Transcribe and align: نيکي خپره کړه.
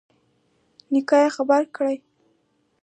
نيکي 0.91 1.25
خپره 1.35 1.65
کړه. 1.75 1.93